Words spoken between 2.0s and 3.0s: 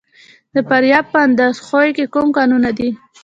کوم کانونه دي؟